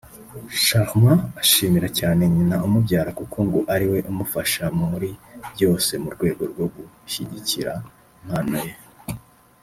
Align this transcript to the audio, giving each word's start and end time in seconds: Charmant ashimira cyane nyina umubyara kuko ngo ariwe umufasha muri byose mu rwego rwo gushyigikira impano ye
Charmant 0.65 1.21
ashimira 1.41 1.87
cyane 1.99 2.21
nyina 2.33 2.55
umubyara 2.67 3.11
kuko 3.19 3.37
ngo 3.47 3.59
ariwe 3.73 3.99
umufasha 4.11 4.63
muri 4.79 5.09
byose 5.53 5.91
mu 6.03 6.09
rwego 6.15 6.43
rwo 6.51 6.65
gushyigikira 6.73 7.71
impano 8.21 8.57
ye 8.65 8.73